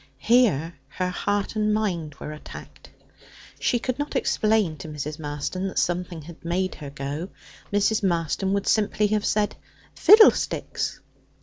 Here, 0.17 0.73
her 0.87 1.09
heart 1.09 1.55
and 1.55 1.71
mind 1.71 2.15
were 2.15 2.31
attacked. 2.33 2.89
She 3.59 3.77
could 3.77 3.99
not 3.99 4.15
explain 4.15 4.75
to 4.77 4.87
Mrs. 4.87 5.19
Marston 5.19 5.67
that 5.67 5.77
something 5.77 6.23
had 6.23 6.43
made 6.43 6.73
her 6.73 6.89
go. 6.89 7.29
Mrs. 7.71 8.01
Marston 8.01 8.51
would 8.53 8.65
simply 8.67 9.05
have 9.05 9.25
said 9.27 9.55
'Fiddlesticks!' 9.93 11.01